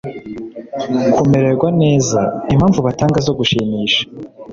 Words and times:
kumererwa 1.13 1.67
neza. 1.81 2.19
Impamvu 2.53 2.79
batanga 2.87 3.17
zo 3.25 3.33
gushimisha 3.39 4.01